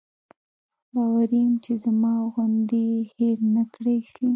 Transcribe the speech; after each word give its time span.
باوري 0.93 1.39
یم 1.45 1.53
چې 1.63 1.73
زما 1.83 2.13
غوندې 2.33 2.79
یې 2.93 2.99
هېر 3.15 3.37
نکړای 3.57 3.99
شي. 4.13 4.25